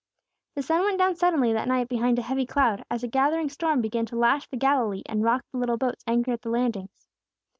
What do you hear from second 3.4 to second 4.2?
storm began to